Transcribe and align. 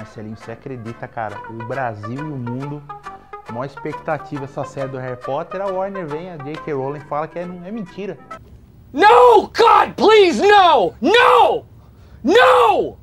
Marcelinho, 0.00 0.36
você 0.36 0.52
acredita, 0.52 1.06
cara? 1.06 1.36
O 1.50 1.64
Brasil 1.66 2.18
e 2.18 2.22
o 2.22 2.36
mundo, 2.36 2.82
maior 3.52 3.66
expectativa 3.66 4.44
essa 4.44 4.64
série 4.64 4.88
do 4.88 4.96
Harry 4.96 5.20
Potter, 5.20 5.60
a 5.60 5.66
Warner 5.66 6.06
vem, 6.06 6.30
a 6.30 6.36
J.K. 6.38 6.72
Rowling 6.72 7.00
fala 7.00 7.28
que 7.28 7.38
é, 7.38 7.42
é 7.42 7.70
mentira. 7.70 8.16
No! 8.92 9.42
God, 9.42 9.94
please, 9.96 10.40
no! 10.40 10.94
No! 11.02 11.66
No! 12.24 12.98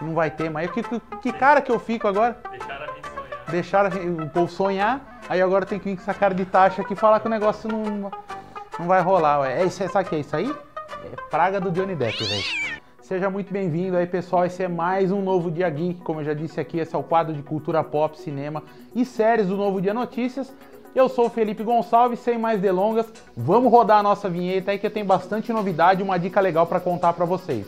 Não 0.00 0.14
vai 0.14 0.30
ter, 0.30 0.48
mas 0.50 0.70
que, 0.70 0.82
que, 0.82 1.00
que 1.20 1.32
cara 1.32 1.60
que 1.60 1.72
eu 1.72 1.80
fico 1.80 2.06
agora? 2.06 2.38
Deixaram 2.48 2.84
a 2.84 2.94
gente 2.94 3.08
sonhar. 3.08 3.50
Deixaram 3.50 4.24
o 4.24 4.30
povo 4.30 4.48
sonhar, 4.48 5.20
aí 5.28 5.42
agora 5.42 5.66
tem 5.66 5.80
que 5.80 5.86
vir 5.86 5.96
com 5.96 6.02
essa 6.02 6.14
cara 6.14 6.34
de 6.34 6.44
taxa 6.44 6.82
aqui 6.82 6.92
e 6.92 6.96
falar 6.96 7.18
que 7.18 7.26
o 7.26 7.30
negócio 7.30 7.68
não, 7.68 8.10
não 8.78 8.86
vai 8.86 9.00
rolar. 9.00 9.50
É 9.50 9.64
isso, 9.64 9.86
sabe 9.88 10.06
o 10.06 10.08
que 10.10 10.16
é 10.16 10.20
isso 10.20 10.36
aí? 10.36 10.54
É 11.12 11.16
praga 11.28 11.60
do 11.60 11.72
Johnny 11.72 11.96
Depp, 11.96 12.22
velho. 12.22 12.65
Seja 13.06 13.30
muito 13.30 13.52
bem-vindo 13.52 13.96
aí, 13.96 14.04
pessoal. 14.04 14.44
Esse 14.46 14.64
é 14.64 14.68
mais 14.68 15.12
um 15.12 15.22
Novo 15.22 15.48
Dia 15.48 15.70
Geek. 15.70 16.00
Como 16.00 16.18
eu 16.18 16.24
já 16.24 16.34
disse 16.34 16.58
aqui, 16.58 16.80
esse 16.80 16.92
é 16.92 16.98
o 16.98 17.04
quadro 17.04 17.32
de 17.32 17.40
cultura 17.40 17.84
pop, 17.84 18.18
cinema 18.18 18.64
e 18.96 19.04
séries 19.04 19.46
do 19.46 19.56
Novo 19.56 19.80
Dia 19.80 19.94
Notícias. 19.94 20.52
Eu 20.92 21.08
sou 21.08 21.26
o 21.26 21.30
Felipe 21.30 21.62
Gonçalves, 21.62 22.18
sem 22.18 22.36
mais 22.36 22.60
delongas, 22.60 23.06
vamos 23.36 23.70
rodar 23.70 24.00
a 24.00 24.02
nossa 24.02 24.28
vinheta 24.28 24.72
aí 24.72 24.78
que 24.80 24.90
tem 24.90 25.04
bastante 25.04 25.52
novidade 25.52 26.00
e 26.00 26.02
uma 26.02 26.18
dica 26.18 26.40
legal 26.40 26.66
para 26.66 26.80
contar 26.80 27.12
para 27.12 27.24
vocês. 27.24 27.64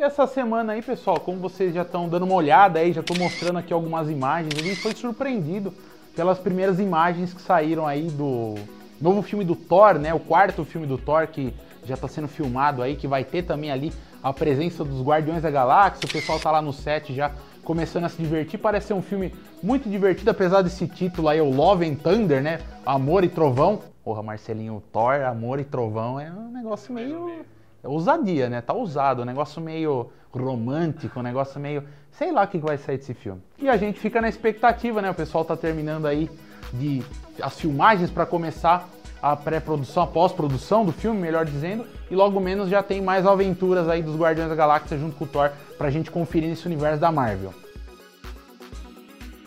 E 0.00 0.02
essa 0.02 0.26
semana 0.26 0.72
aí, 0.72 0.80
pessoal, 0.80 1.20
como 1.20 1.36
vocês 1.36 1.74
já 1.74 1.82
estão 1.82 2.08
dando 2.08 2.22
uma 2.22 2.34
olhada 2.34 2.78
aí, 2.78 2.90
já 2.90 3.02
estou 3.02 3.14
mostrando 3.18 3.58
aqui 3.58 3.70
algumas 3.70 4.08
imagens, 4.08 4.54
a 4.58 4.62
gente 4.62 4.80
foi 4.80 4.94
surpreendido 4.94 5.74
pelas 6.16 6.38
primeiras 6.38 6.80
imagens 6.80 7.34
que 7.34 7.42
saíram 7.42 7.86
aí 7.86 8.08
do 8.08 8.54
novo 8.98 9.20
filme 9.20 9.44
do 9.44 9.54
Thor, 9.54 9.98
né? 9.98 10.14
O 10.14 10.18
quarto 10.18 10.64
filme 10.64 10.86
do 10.86 10.96
Thor 10.96 11.26
que 11.26 11.52
já 11.84 11.96
está 11.96 12.08
sendo 12.08 12.28
filmado 12.28 12.80
aí, 12.80 12.96
que 12.96 13.06
vai 13.06 13.24
ter 13.24 13.42
também 13.42 13.70
ali 13.70 13.92
a 14.22 14.32
presença 14.32 14.82
dos 14.82 15.02
Guardiões 15.02 15.42
da 15.42 15.50
Galáxia. 15.50 16.06
O 16.06 16.10
pessoal 16.10 16.40
tá 16.40 16.50
lá 16.50 16.62
no 16.62 16.72
set 16.72 17.14
já 17.14 17.30
começando 17.62 18.04
a 18.04 18.08
se 18.08 18.22
divertir. 18.22 18.58
Parece 18.58 18.86
ser 18.86 18.94
um 18.94 19.02
filme 19.02 19.34
muito 19.62 19.86
divertido, 19.86 20.30
apesar 20.30 20.62
desse 20.62 20.88
título 20.88 21.28
aí, 21.28 21.42
o 21.42 21.54
Love 21.54 21.86
and 21.86 21.96
Thunder, 21.96 22.42
né? 22.42 22.60
Amor 22.86 23.22
e 23.22 23.28
Trovão. 23.28 23.82
Porra, 24.02 24.22
Marcelinho, 24.22 24.82
Thor, 24.90 25.20
Amor 25.26 25.60
e 25.60 25.64
Trovão 25.64 26.18
é 26.18 26.30
um 26.30 26.50
negócio 26.50 26.90
meio 26.90 27.44
ousadia, 27.88 28.48
né? 28.48 28.60
Tá 28.60 28.72
ousado, 28.72 29.22
um 29.22 29.24
negócio 29.24 29.60
meio 29.60 30.10
romântico, 30.32 31.20
um 31.20 31.22
negócio 31.22 31.60
meio. 31.60 31.84
Sei 32.12 32.32
lá 32.32 32.44
o 32.44 32.48
que 32.48 32.58
vai 32.58 32.76
sair 32.76 32.98
desse 32.98 33.14
filme. 33.14 33.40
E 33.58 33.68
a 33.68 33.76
gente 33.76 33.98
fica 33.98 34.20
na 34.20 34.28
expectativa, 34.28 35.00
né? 35.00 35.10
O 35.10 35.14
pessoal 35.14 35.44
tá 35.44 35.56
terminando 35.56 36.06
aí 36.06 36.30
de 36.72 37.02
as 37.42 37.58
filmagens 37.58 38.10
para 38.10 38.26
começar 38.26 38.88
a 39.22 39.36
pré-produção, 39.36 40.02
a 40.02 40.06
pós-produção 40.06 40.84
do 40.84 40.92
filme, 40.92 41.20
melhor 41.20 41.44
dizendo, 41.44 41.84
e 42.10 42.14
logo 42.14 42.40
menos 42.40 42.70
já 42.70 42.82
tem 42.82 43.02
mais 43.02 43.26
aventuras 43.26 43.88
aí 43.88 44.02
dos 44.02 44.16
Guardiões 44.16 44.48
da 44.48 44.54
Galáxia 44.54 44.98
junto 44.98 45.16
com 45.16 45.24
o 45.24 45.28
Thor 45.28 45.50
pra 45.76 45.90
gente 45.90 46.10
conferir 46.10 46.48
nesse 46.48 46.66
universo 46.66 47.00
da 47.00 47.12
Marvel. 47.12 47.52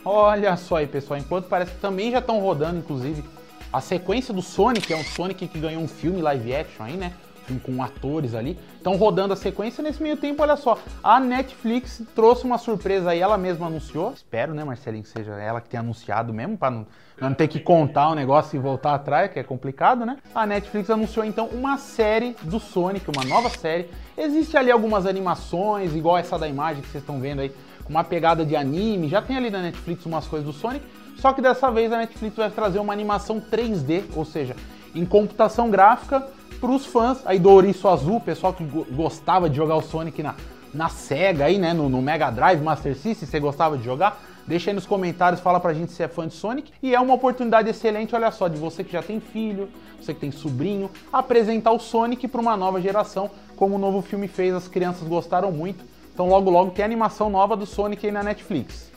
Olha 0.05 0.55
só 0.57 0.77
aí, 0.77 0.87
pessoal, 0.87 1.19
enquanto 1.19 1.47
parece 1.47 1.71
que 1.71 1.79
também 1.79 2.11
já 2.11 2.19
estão 2.19 2.39
rodando, 2.39 2.77
inclusive, 2.77 3.23
a 3.71 3.81
sequência 3.81 4.33
do 4.33 4.41
Sonic, 4.41 4.91
é 4.93 4.97
um 4.97 5.03
Sonic 5.03 5.47
que 5.47 5.57
ganhou 5.57 5.81
um 5.81 5.87
filme 5.87 6.21
live 6.21 6.55
action 6.55 6.85
aí, 6.85 6.97
né? 6.97 7.13
Com 7.63 7.83
atores 7.83 8.33
ali. 8.35 8.57
Estão 8.75 8.95
rodando 8.95 9.33
a 9.33 9.35
sequência. 9.35 9.83
Nesse 9.83 10.01
meio 10.01 10.17
tempo, 10.17 10.41
olha 10.41 10.55
só, 10.55 10.77
a 11.03 11.19
Netflix 11.19 12.01
trouxe 12.15 12.45
uma 12.45 12.57
surpresa 12.57 13.11
aí, 13.11 13.19
ela 13.19 13.37
mesma 13.37 13.67
anunciou. 13.67 14.13
Espero, 14.13 14.53
né, 14.53 14.63
Marcelinho, 14.63 15.03
que 15.03 15.09
seja 15.09 15.33
ela 15.33 15.61
que 15.61 15.69
tenha 15.69 15.81
anunciado 15.81 16.33
mesmo, 16.33 16.57
para 16.57 16.71
não, 16.71 16.87
não 17.19 17.33
ter 17.33 17.47
que 17.47 17.59
contar 17.59 18.09
o 18.09 18.15
negócio 18.15 18.55
e 18.55 18.59
voltar 18.59 18.93
atrás, 18.93 19.31
que 19.31 19.39
é 19.39 19.43
complicado, 19.43 20.05
né? 20.05 20.17
A 20.33 20.45
Netflix 20.45 20.89
anunciou 20.89 21.25
então 21.25 21.47
uma 21.47 21.77
série 21.77 22.35
do 22.43 22.59
Sonic, 22.59 23.05
uma 23.09 23.25
nova 23.25 23.49
série. 23.49 23.89
Existe 24.17 24.57
ali 24.57 24.71
algumas 24.71 25.05
animações, 25.05 25.95
igual 25.95 26.17
essa 26.17 26.37
da 26.37 26.47
imagem 26.47 26.81
que 26.81 26.89
vocês 26.89 27.03
estão 27.03 27.19
vendo 27.19 27.41
aí, 27.41 27.51
com 27.83 27.89
uma 27.89 28.03
pegada 28.03 28.45
de 28.45 28.55
anime. 28.55 29.09
Já 29.09 29.21
tem 29.21 29.37
ali 29.37 29.49
na 29.49 29.61
Netflix 29.61 30.05
umas 30.05 30.27
coisas 30.27 30.45
do 30.45 30.53
Sonic. 30.53 30.85
Só 31.17 31.31
que 31.31 31.41
dessa 31.41 31.71
vez 31.71 31.91
a 31.91 31.97
Netflix 31.97 32.35
vai 32.35 32.49
trazer 32.49 32.79
uma 32.79 32.91
animação 32.91 33.39
3D, 33.39 34.03
ou 34.15 34.25
seja, 34.25 34.55
em 34.93 35.05
computação 35.05 35.69
gráfica 35.69 36.27
para 36.63 36.71
os 36.71 36.85
fãs 36.85 37.19
aí 37.25 37.39
do 37.39 37.49
Ouriço 37.49 37.89
Azul, 37.89 38.21
pessoal 38.21 38.53
que 38.53 38.63
gostava 38.63 39.49
de 39.49 39.57
jogar 39.57 39.75
o 39.75 39.81
Sonic 39.81 40.23
na, 40.23 40.33
na 40.73 40.87
Sega 40.87 41.43
aí, 41.43 41.57
né, 41.57 41.73
no, 41.73 41.89
no 41.89 42.01
Mega 42.01 42.31
Drive, 42.31 42.61
Master 42.61 42.95
System, 42.95 43.15
se 43.15 43.25
você 43.25 43.37
gostava 43.37 43.77
de 43.77 43.83
jogar, 43.83 44.17
deixa 44.47 44.69
aí 44.69 44.73
nos 44.73 44.85
comentários, 44.85 45.41
fala 45.41 45.59
pra 45.59 45.73
gente 45.73 45.91
se 45.91 46.01
é 46.01 46.07
fã 46.07 46.25
de 46.25 46.33
Sonic. 46.33 46.71
E 46.81 46.95
é 46.95 46.99
uma 47.01 47.15
oportunidade 47.15 47.69
excelente, 47.69 48.15
olha 48.15 48.31
só, 48.31 48.47
de 48.47 48.57
você 48.57 48.81
que 48.81 48.93
já 48.93 49.03
tem 49.03 49.19
filho, 49.19 49.67
você 49.99 50.13
que 50.13 50.21
tem 50.21 50.31
sobrinho, 50.31 50.89
apresentar 51.11 51.73
o 51.73 51.79
Sonic 51.79 52.29
para 52.29 52.39
uma 52.39 52.55
nova 52.55 52.79
geração, 52.79 53.29
como 53.57 53.75
o 53.75 53.77
novo 53.77 54.01
filme 54.01 54.29
fez, 54.29 54.55
as 54.55 54.69
crianças 54.69 55.05
gostaram 55.05 55.51
muito. 55.51 55.83
Então 56.13 56.29
logo 56.29 56.49
logo 56.49 56.71
tem 56.71 56.85
animação 56.85 57.29
nova 57.29 57.57
do 57.57 57.65
Sonic 57.65 58.05
aí 58.05 58.11
na 58.13 58.23
Netflix. 58.23 58.89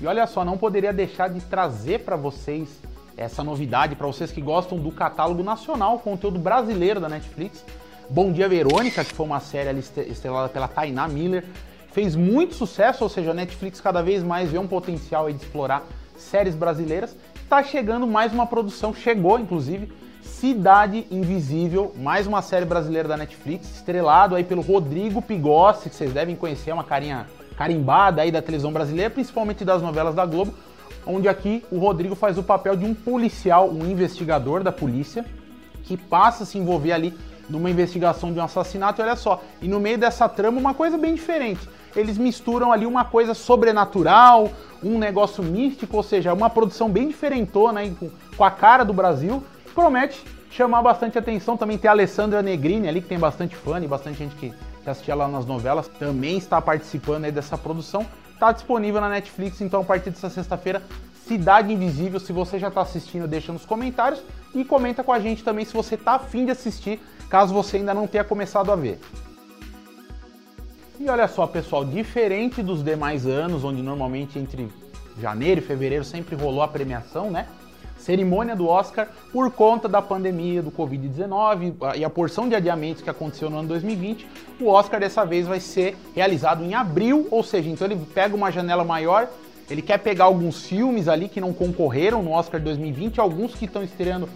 E 0.00 0.06
olha 0.08 0.26
só, 0.26 0.44
não 0.44 0.58
poderia 0.58 0.92
deixar 0.92 1.28
de 1.28 1.40
trazer 1.42 2.00
para 2.00 2.16
vocês 2.16 2.82
essa 3.16 3.44
novidade 3.44 3.94
para 3.94 4.06
vocês 4.06 4.30
que 4.30 4.40
gostam 4.40 4.78
do 4.78 4.90
catálogo 4.90 5.42
nacional, 5.42 5.98
conteúdo 5.98 6.38
brasileiro 6.38 7.00
da 7.00 7.08
Netflix. 7.08 7.64
Bom 8.08 8.32
Dia 8.32 8.48
Verônica, 8.48 9.04
que 9.04 9.14
foi 9.14 9.24
uma 9.24 9.40
série 9.40 9.78
estrelada 9.78 10.48
pela 10.48 10.68
Tainá 10.68 11.08
Miller, 11.08 11.44
fez 11.92 12.16
muito 12.16 12.54
sucesso, 12.54 13.04
ou 13.04 13.10
seja, 13.10 13.30
a 13.30 13.34
Netflix 13.34 13.80
cada 13.80 14.02
vez 14.02 14.22
mais 14.22 14.50
vê 14.50 14.58
um 14.58 14.66
potencial 14.66 15.30
de 15.30 15.36
explorar 15.36 15.84
séries 16.16 16.54
brasileiras. 16.54 17.16
Está 17.36 17.62
chegando 17.62 18.06
mais 18.06 18.32
uma 18.32 18.46
produção, 18.46 18.92
chegou 18.92 19.38
inclusive, 19.38 19.90
Cidade 20.22 21.06
Invisível, 21.10 21.94
mais 21.96 22.26
uma 22.26 22.42
série 22.42 22.64
brasileira 22.64 23.08
da 23.08 23.16
Netflix, 23.16 23.76
estrelado 23.76 24.34
aí 24.34 24.42
pelo 24.42 24.62
Rodrigo 24.62 25.22
Pigossi, 25.22 25.88
que 25.88 25.94
vocês 25.94 26.12
devem 26.12 26.34
conhecer, 26.34 26.70
é 26.70 26.74
uma 26.74 26.84
carinha 26.84 27.26
carimbada 27.56 28.22
aí 28.22 28.32
da 28.32 28.42
televisão 28.42 28.72
brasileira, 28.72 29.10
principalmente 29.10 29.64
das 29.64 29.80
novelas 29.80 30.14
da 30.14 30.26
Globo 30.26 30.52
onde 31.06 31.28
aqui 31.28 31.64
o 31.70 31.78
Rodrigo 31.78 32.14
faz 32.14 32.38
o 32.38 32.42
papel 32.42 32.76
de 32.76 32.84
um 32.84 32.94
policial, 32.94 33.70
um 33.70 33.86
investigador 33.86 34.62
da 34.62 34.72
polícia, 34.72 35.24
que 35.84 35.96
passa 35.96 36.44
a 36.44 36.46
se 36.46 36.58
envolver 36.58 36.92
ali 36.92 37.14
numa 37.48 37.70
investigação 37.70 38.32
de 38.32 38.38
um 38.38 38.42
assassinato, 38.42 39.00
e 39.00 39.04
olha 39.04 39.16
só, 39.16 39.42
e 39.60 39.68
no 39.68 39.78
meio 39.78 39.98
dessa 39.98 40.28
trama 40.28 40.58
uma 40.58 40.74
coisa 40.74 40.96
bem 40.96 41.14
diferente. 41.14 41.68
Eles 41.94 42.18
misturam 42.18 42.72
ali 42.72 42.86
uma 42.86 43.04
coisa 43.04 43.34
sobrenatural, 43.34 44.50
um 44.82 44.98
negócio 44.98 45.42
místico, 45.42 45.96
ou 45.96 46.02
seja, 46.02 46.32
uma 46.32 46.50
produção 46.50 46.90
bem 46.90 47.08
diferentona, 47.08 47.82
com, 47.90 48.10
com 48.36 48.44
a 48.44 48.50
cara 48.50 48.84
do 48.84 48.92
Brasil, 48.92 49.42
promete 49.74 50.24
chamar 50.50 50.82
bastante 50.82 51.18
atenção. 51.18 51.56
Também 51.56 51.76
tem 51.76 51.88
a 51.88 51.92
Alessandra 51.92 52.42
Negrini 52.42 52.88
ali, 52.88 53.00
que 53.00 53.08
tem 53.08 53.18
bastante 53.18 53.54
fã 53.54 53.78
e 53.80 53.86
bastante 53.86 54.18
gente 54.18 54.34
que, 54.36 54.52
que 54.82 54.90
assistia 54.90 55.14
lá 55.14 55.28
nas 55.28 55.46
novelas, 55.46 55.86
também 55.86 56.36
está 56.36 56.60
participando 56.60 57.24
aí 57.24 57.32
dessa 57.32 57.58
produção. 57.58 58.06
Está 58.34 58.52
disponível 58.52 59.00
na 59.00 59.08
Netflix, 59.08 59.60
então 59.60 59.80
a 59.80 59.84
partir 59.84 60.10
dessa 60.10 60.28
sexta-feira, 60.28 60.82
Cidade 61.26 61.72
Invisível. 61.72 62.20
Se 62.20 62.32
você 62.32 62.58
já 62.58 62.68
está 62.68 62.82
assistindo, 62.82 63.26
deixa 63.26 63.52
nos 63.52 63.64
comentários 63.64 64.22
e 64.54 64.64
comenta 64.64 65.02
com 65.02 65.12
a 65.12 65.18
gente 65.18 65.42
também 65.42 65.64
se 65.64 65.72
você 65.72 65.94
está 65.94 66.16
afim 66.16 66.44
de 66.44 66.50
assistir, 66.50 67.00
caso 67.30 67.54
você 67.54 67.78
ainda 67.78 67.94
não 67.94 68.06
tenha 68.06 68.24
começado 68.24 68.70
a 68.70 68.76
ver. 68.76 69.00
E 71.00 71.08
olha 71.08 71.26
só, 71.26 71.46
pessoal, 71.46 71.84
diferente 71.84 72.62
dos 72.62 72.82
demais 72.82 73.26
anos, 73.26 73.64
onde 73.64 73.82
normalmente 73.82 74.38
entre 74.38 74.68
janeiro 75.20 75.60
e 75.60 75.64
fevereiro 75.64 76.04
sempre 76.04 76.36
rolou 76.36 76.62
a 76.62 76.68
premiação, 76.68 77.30
né? 77.30 77.46
Cerimônia 77.98 78.54
do 78.54 78.68
Oscar 78.68 79.08
por 79.32 79.50
conta 79.50 79.88
da 79.88 80.02
pandemia 80.02 80.62
do 80.62 80.70
Covid-19 80.70 81.96
e 81.96 82.04
a 82.04 82.10
porção 82.10 82.48
de 82.48 82.54
adiamentos 82.54 83.02
que 83.02 83.10
aconteceu 83.10 83.48
no 83.48 83.58
ano 83.58 83.68
2020. 83.68 84.26
O 84.60 84.68
Oscar 84.68 85.00
dessa 85.00 85.24
vez 85.24 85.46
vai 85.46 85.60
ser 85.60 85.96
realizado 86.14 86.62
em 86.62 86.74
abril, 86.74 87.26
ou 87.30 87.42
seja, 87.42 87.68
então 87.68 87.86
ele 87.86 87.96
pega 88.14 88.36
uma 88.36 88.50
janela 88.50 88.84
maior. 88.84 89.28
Ele 89.70 89.80
quer 89.80 89.98
pegar 89.98 90.24
alguns 90.24 90.66
filmes 90.66 91.08
ali 91.08 91.28
que 91.28 91.40
não 91.40 91.52
concorreram 91.52 92.22
no 92.22 92.32
Oscar 92.32 92.60
2020, 92.60 93.18
alguns 93.18 93.54
que 93.54 93.64
estão 93.64 93.82
estreando 93.82 94.28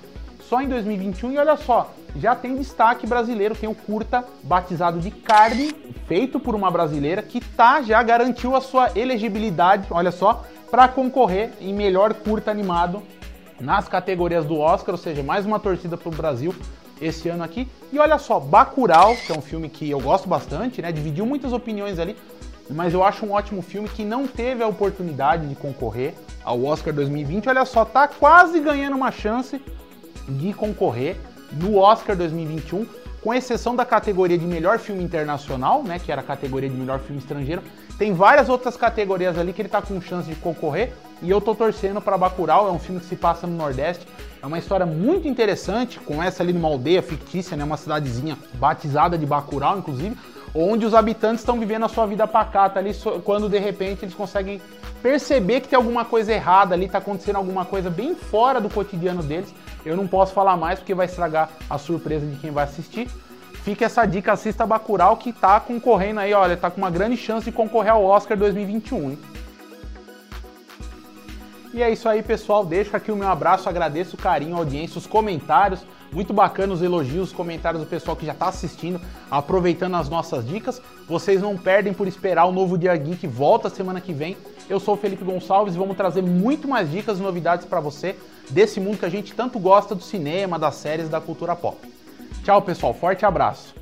só 0.48 0.62
em 0.62 0.68
2021. 0.68 1.32
E 1.32 1.38
olha 1.38 1.56
só, 1.56 1.92
já 2.16 2.34
tem 2.34 2.56
destaque 2.56 3.06
brasileiro, 3.06 3.54
tem 3.54 3.68
o 3.68 3.74
curta 3.74 4.24
batizado 4.42 4.98
de 4.98 5.10
Carne, 5.10 5.74
feito 6.06 6.40
por 6.40 6.54
uma 6.54 6.70
brasileira 6.70 7.20
que 7.20 7.40
tá 7.40 7.82
já 7.82 8.02
garantiu 8.02 8.56
a 8.56 8.60
sua 8.62 8.90
elegibilidade, 8.96 9.86
olha 9.90 10.10
só, 10.10 10.44
para 10.70 10.88
concorrer 10.88 11.50
em 11.60 11.74
melhor 11.74 12.14
curta 12.14 12.50
animado 12.50 13.02
nas 13.60 13.88
categorias 13.88 14.44
do 14.44 14.58
Oscar, 14.58 14.94
ou 14.94 14.98
seja, 14.98 15.22
mais 15.22 15.44
uma 15.44 15.58
torcida 15.58 15.96
para 15.96 16.08
o 16.08 16.12
Brasil 16.12 16.54
esse 17.00 17.28
ano 17.28 17.42
aqui. 17.42 17.68
E 17.92 17.98
olha 17.98 18.18
só, 18.18 18.38
Bacurau, 18.38 19.16
que 19.16 19.32
é 19.32 19.36
um 19.36 19.40
filme 19.40 19.68
que 19.68 19.88
eu 19.88 20.00
gosto 20.00 20.28
bastante, 20.28 20.82
né? 20.82 20.92
Dividiu 20.92 21.24
muitas 21.24 21.52
opiniões 21.52 21.98
ali, 21.98 22.16
mas 22.70 22.92
eu 22.92 23.02
acho 23.02 23.24
um 23.24 23.32
ótimo 23.32 23.62
filme 23.62 23.88
que 23.88 24.04
não 24.04 24.26
teve 24.26 24.62
a 24.62 24.66
oportunidade 24.66 25.46
de 25.46 25.54
concorrer 25.54 26.14
ao 26.44 26.64
Oscar 26.64 26.92
2020. 26.92 27.48
Olha 27.48 27.64
só, 27.64 27.84
tá 27.84 28.06
quase 28.06 28.60
ganhando 28.60 28.96
uma 28.96 29.10
chance 29.10 29.60
de 30.28 30.52
concorrer 30.52 31.16
no 31.52 31.78
Oscar 31.78 32.14
2021, 32.14 32.86
com 33.28 33.34
exceção 33.34 33.76
da 33.76 33.84
categoria 33.84 34.38
de 34.38 34.46
melhor 34.46 34.78
filme 34.78 35.04
internacional, 35.04 35.82
né, 35.82 35.98
que 35.98 36.10
era 36.10 36.22
a 36.22 36.24
categoria 36.24 36.66
de 36.66 36.74
melhor 36.74 36.98
filme 36.98 37.20
estrangeiro. 37.20 37.62
Tem 37.98 38.14
várias 38.14 38.48
outras 38.48 38.74
categorias 38.74 39.36
ali 39.36 39.52
que 39.52 39.60
ele 39.60 39.68
tá 39.68 39.82
com 39.82 40.00
chance 40.00 40.26
de 40.30 40.34
concorrer. 40.36 40.94
E 41.20 41.28
eu 41.28 41.38
tô 41.38 41.54
torcendo 41.54 42.00
para 42.00 42.16
Bacurau, 42.16 42.68
é 42.68 42.72
um 42.72 42.78
filme 42.78 43.02
que 43.02 43.06
se 43.06 43.16
passa 43.16 43.46
no 43.46 43.54
Nordeste. 43.54 44.08
É 44.42 44.46
uma 44.46 44.58
história 44.58 44.86
muito 44.86 45.28
interessante, 45.28 46.00
com 46.00 46.22
essa 46.22 46.42
ali 46.42 46.54
numa 46.54 46.68
aldeia 46.68 47.02
fictícia, 47.02 47.54
né, 47.54 47.64
uma 47.64 47.76
cidadezinha 47.76 48.38
batizada 48.54 49.18
de 49.18 49.26
Bacurau, 49.26 49.76
inclusive, 49.76 50.16
onde 50.54 50.86
os 50.86 50.94
habitantes 50.94 51.40
estão 51.40 51.60
vivendo 51.60 51.84
a 51.84 51.88
sua 51.88 52.06
vida 52.06 52.26
pacata 52.26 52.78
ali, 52.78 52.94
quando 53.24 53.46
de 53.50 53.58
repente 53.58 54.06
eles 54.06 54.14
conseguem 54.14 54.58
perceber 55.02 55.60
que 55.60 55.68
tem 55.68 55.76
alguma 55.76 56.04
coisa 56.04 56.32
errada 56.32 56.74
ali, 56.74 56.86
está 56.86 56.98
acontecendo 56.98 57.36
alguma 57.36 57.64
coisa 57.64 57.88
bem 57.90 58.14
fora 58.14 58.60
do 58.60 58.68
cotidiano 58.68 59.22
deles. 59.22 59.52
Eu 59.84 59.96
não 59.96 60.06
posso 60.06 60.32
falar 60.32 60.56
mais 60.56 60.78
porque 60.78 60.94
vai 60.94 61.06
estragar 61.06 61.50
a 61.68 61.78
surpresa 61.78 62.26
de 62.26 62.36
quem 62.36 62.50
vai 62.50 62.64
assistir. 62.64 63.08
Fica 63.62 63.84
essa 63.84 64.06
dica, 64.06 64.32
assista 64.32 64.66
Bacurau 64.66 65.16
que 65.16 65.30
está 65.30 65.60
concorrendo 65.60 66.20
aí, 66.20 66.32
olha, 66.32 66.54
está 66.54 66.70
com 66.70 66.78
uma 66.78 66.90
grande 66.90 67.16
chance 67.16 67.44
de 67.44 67.52
concorrer 67.52 67.92
ao 67.92 68.04
Oscar 68.04 68.36
2021. 68.36 69.10
Hein? 69.10 69.18
E 71.72 71.82
é 71.82 71.90
isso 71.90 72.08
aí, 72.08 72.22
pessoal. 72.22 72.64
Deixo 72.64 72.96
aqui 72.96 73.12
o 73.12 73.16
meu 73.16 73.28
abraço, 73.28 73.68
agradeço 73.68 74.16
o 74.16 74.18
carinho, 74.18 74.54
a 74.54 74.58
audiência, 74.58 74.98
os 74.98 75.06
comentários. 75.06 75.84
Muito 76.10 76.32
bacana 76.32 76.72
os 76.72 76.80
elogios, 76.80 77.28
os 77.28 77.32
comentários 77.32 77.82
do 77.82 77.88
pessoal 77.88 78.16
que 78.16 78.24
já 78.24 78.32
está 78.32 78.48
assistindo, 78.48 78.98
aproveitando 79.30 79.96
as 79.96 80.08
nossas 80.08 80.46
dicas. 80.46 80.80
Vocês 81.06 81.42
não 81.42 81.56
perdem 81.56 81.92
por 81.92 82.08
esperar 82.08 82.46
o 82.46 82.52
novo 82.52 82.78
Dia 82.78 82.96
Geek 82.96 83.26
volta 83.26 83.68
semana 83.68 84.00
que 84.00 84.12
vem. 84.12 84.36
Eu 84.68 84.80
sou 84.80 84.94
o 84.94 84.96
Felipe 84.96 85.24
Gonçalves 85.24 85.74
e 85.74 85.78
vamos 85.78 85.96
trazer 85.96 86.22
muito 86.22 86.66
mais 86.66 86.90
dicas 86.90 87.18
e 87.18 87.22
novidades 87.22 87.66
para 87.66 87.80
você 87.80 88.16
desse 88.50 88.80
mundo 88.80 88.98
que 88.98 89.04
a 89.04 89.10
gente 89.10 89.34
tanto 89.34 89.58
gosta 89.58 89.94
do 89.94 90.02
cinema, 90.02 90.58
das 90.58 90.76
séries, 90.76 91.08
da 91.08 91.20
cultura 91.20 91.54
pop. 91.54 91.76
Tchau, 92.42 92.62
pessoal. 92.62 92.94
Forte 92.94 93.26
abraço. 93.26 93.74